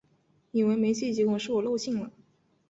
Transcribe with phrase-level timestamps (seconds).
[0.49, 2.11] 以为没寄，结果是我漏信了